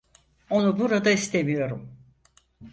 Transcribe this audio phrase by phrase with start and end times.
[0.49, 1.95] Onu burada istemiyorum.